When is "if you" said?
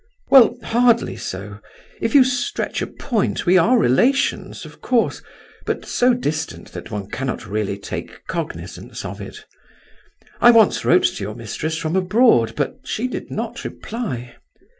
2.01-2.23